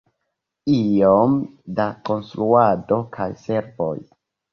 Iom 0.75 1.35
da 1.79 1.85
konstruado 2.09 2.99
kaj 3.19 3.29
servoj. 3.43 3.93